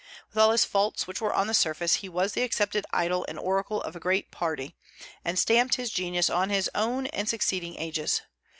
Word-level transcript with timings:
With 0.29 0.37
all 0.39 0.49
his 0.49 0.65
faults, 0.65 1.05
which 1.05 1.21
were 1.21 1.31
on 1.31 1.45
the 1.45 1.53
surface, 1.53 1.97
he 1.97 2.09
was 2.09 2.31
the 2.33 2.41
accepted 2.41 2.87
idol 2.91 3.23
and 3.27 3.37
oracle 3.37 3.83
of 3.83 3.95
a 3.95 3.99
great 3.99 4.31
party, 4.31 4.73
and 5.23 5.37
stamped 5.37 5.75
his 5.75 5.91
genius 5.91 6.27
on 6.27 6.49
his 6.49 6.71
own 6.73 7.05
and 7.05 7.29
succeeding 7.29 7.77
ages. 7.77 8.23